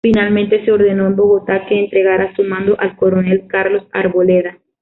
Finalmente, 0.03 0.65
se 0.65 0.71
ordenó 0.71 1.05
en 1.05 1.15
Bogotá 1.15 1.67
que 1.67 1.79
entregara 1.79 2.35
su 2.35 2.43
mando 2.43 2.75
al 2.79 2.95
coronel 2.95 3.45
Carlos 3.45 3.83
Arboleda. 3.91 4.57